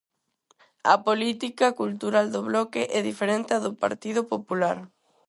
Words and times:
A 0.93 0.95
política 1.07 1.67
cultural 1.81 2.25
do 2.33 2.41
Bloque 2.49 2.83
é 2.97 2.99
diferente 3.09 3.51
á 3.57 3.59
do 3.65 3.71
Partido 3.83 4.21
Popular. 4.33 4.77